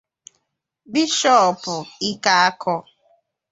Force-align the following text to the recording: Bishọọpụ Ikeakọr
Bishọọpụ 0.91 1.73
Ikeakọr 2.09 2.81